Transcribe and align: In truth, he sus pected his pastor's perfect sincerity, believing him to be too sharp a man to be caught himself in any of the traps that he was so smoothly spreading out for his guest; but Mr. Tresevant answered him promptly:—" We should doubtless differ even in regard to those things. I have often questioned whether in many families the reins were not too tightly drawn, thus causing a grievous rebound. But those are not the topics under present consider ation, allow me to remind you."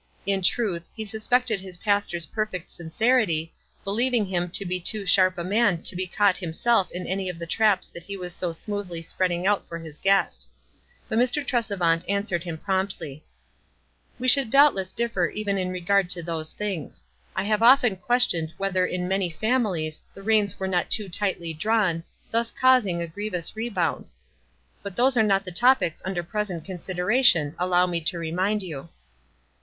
In 0.25 0.41
truth, 0.41 0.89
he 0.95 1.05
sus 1.05 1.27
pected 1.27 1.59
his 1.59 1.77
pastor's 1.77 2.25
perfect 2.25 2.71
sincerity, 2.71 3.53
believing 3.83 4.25
him 4.25 4.49
to 4.49 4.65
be 4.65 4.79
too 4.79 5.05
sharp 5.05 5.37
a 5.37 5.43
man 5.43 5.83
to 5.83 5.95
be 5.95 6.07
caught 6.07 6.37
himself 6.39 6.89
in 6.89 7.05
any 7.05 7.29
of 7.29 7.37
the 7.37 7.45
traps 7.45 7.87
that 7.89 8.01
he 8.01 8.17
was 8.17 8.33
so 8.33 8.51
smoothly 8.51 9.03
spreading 9.03 9.45
out 9.45 9.67
for 9.67 9.77
his 9.77 9.99
guest; 9.99 10.49
but 11.07 11.19
Mr. 11.19 11.45
Tresevant 11.45 12.03
answered 12.09 12.41
him 12.43 12.57
promptly:—" 12.57 13.23
We 14.17 14.27
should 14.27 14.49
doubtless 14.49 14.91
differ 14.91 15.27
even 15.29 15.59
in 15.59 15.69
regard 15.69 16.09
to 16.15 16.23
those 16.23 16.51
things. 16.53 17.03
I 17.35 17.43
have 17.43 17.61
often 17.61 17.95
questioned 17.95 18.55
whether 18.57 18.87
in 18.87 19.07
many 19.07 19.29
families 19.29 20.01
the 20.15 20.23
reins 20.23 20.59
were 20.59 20.67
not 20.67 20.89
too 20.89 21.09
tightly 21.09 21.53
drawn, 21.53 22.03
thus 22.31 22.49
causing 22.49 23.03
a 23.03 23.07
grievous 23.07 23.55
rebound. 23.55 24.07
But 24.81 24.95
those 24.95 25.15
are 25.15 25.21
not 25.21 25.45
the 25.45 25.51
topics 25.51 26.01
under 26.03 26.23
present 26.23 26.65
consider 26.65 27.11
ation, 27.11 27.53
allow 27.59 27.85
me 27.85 28.01
to 28.01 28.17
remind 28.17 28.63
you." 28.63 28.89